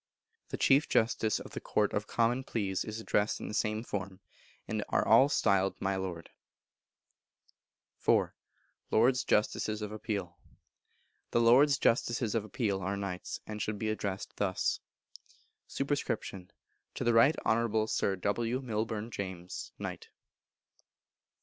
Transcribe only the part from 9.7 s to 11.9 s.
of Appeal. The Lords